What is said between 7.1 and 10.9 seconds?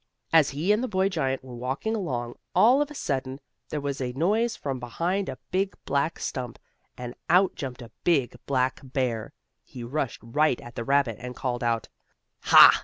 out jumped a big, black bear. He rushed right at the